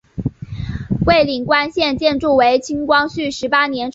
[1.05, 3.89] 蔚岭关现建筑为清光绪十八年重建。